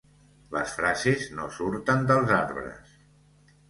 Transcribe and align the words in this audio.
Les 0.55 0.73
frases 0.77 1.29
no 1.41 1.47
surten 1.59 2.05
dels 2.09 2.37
arbres. 2.43 3.01